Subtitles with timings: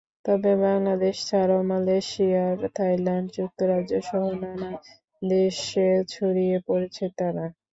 [0.25, 2.45] তবে বাংলাদেশ ছাড়াও Malaysia,
[2.75, 4.69] Thailand, যুক্তরাজ্যসহ নানা
[5.21, 7.45] দেশে ছড়িয়ে পড়ছে তারা।